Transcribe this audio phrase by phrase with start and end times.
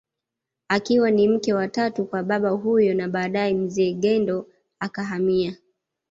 [0.67, 4.43] Akiwa ni mke wa tatu kwa baba huyo na badae mzee Gandla
[4.79, 5.57] akahamia